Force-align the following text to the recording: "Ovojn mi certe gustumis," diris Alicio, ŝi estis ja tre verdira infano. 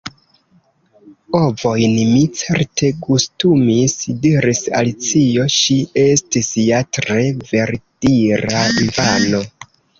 "Ovojn 1.39 1.93
mi 2.13 2.21
certe 2.39 2.89
gustumis," 3.03 3.95
diris 4.25 4.63
Alicio, 4.81 5.47
ŝi 5.59 5.79
estis 6.07 6.53
ja 6.65 6.83
tre 7.01 7.23
verdira 7.55 8.67
infano. 8.87 9.49